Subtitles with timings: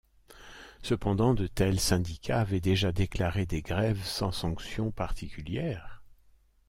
[0.81, 6.01] Cependant de tels syndicats avaient déjà déclaré des grèves sans sanction particulière.